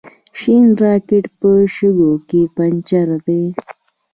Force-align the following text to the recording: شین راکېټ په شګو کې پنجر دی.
شین 0.39 0.65
راکېټ 0.81 1.25
په 1.39 1.49
شګو 1.75 2.11
کې 2.27 2.41
پنجر 2.55 3.07
دی. 3.25 3.43